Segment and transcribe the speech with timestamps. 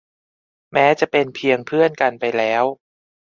[0.73, 2.63] แม้จะเป็นเพียงเพื่อนกันไปแล้ว